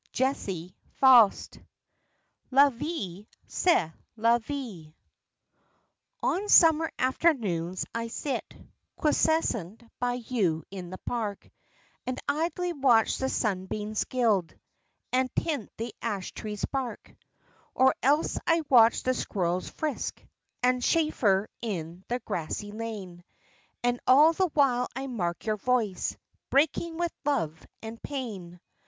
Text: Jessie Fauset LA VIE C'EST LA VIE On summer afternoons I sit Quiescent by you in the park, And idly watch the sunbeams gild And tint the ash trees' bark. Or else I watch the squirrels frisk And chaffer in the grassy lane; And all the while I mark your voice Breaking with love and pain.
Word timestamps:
Jessie 0.11 0.75
Fauset 0.99 1.63
LA 2.49 2.71
VIE 2.71 3.27
C'EST 3.45 3.91
LA 4.17 4.39
VIE 4.39 4.95
On 6.23 6.49
summer 6.49 6.91
afternoons 6.97 7.85
I 7.93 8.07
sit 8.07 8.43
Quiescent 8.97 9.83
by 9.99 10.13
you 10.15 10.63
in 10.71 10.89
the 10.89 10.97
park, 11.05 11.47
And 12.07 12.17
idly 12.27 12.73
watch 12.73 13.19
the 13.19 13.29
sunbeams 13.29 14.05
gild 14.05 14.55
And 15.13 15.29
tint 15.35 15.69
the 15.77 15.93
ash 16.01 16.31
trees' 16.31 16.65
bark. 16.65 17.13
Or 17.75 17.93
else 18.01 18.39
I 18.47 18.63
watch 18.69 19.03
the 19.03 19.13
squirrels 19.13 19.69
frisk 19.69 20.25
And 20.63 20.81
chaffer 20.81 21.47
in 21.61 22.03
the 22.07 22.17
grassy 22.21 22.71
lane; 22.71 23.23
And 23.83 23.99
all 24.07 24.33
the 24.33 24.49
while 24.55 24.87
I 24.95 25.05
mark 25.05 25.45
your 25.45 25.57
voice 25.57 26.17
Breaking 26.49 26.97
with 26.97 27.11
love 27.23 27.63
and 27.83 28.01
pain. 28.01 28.59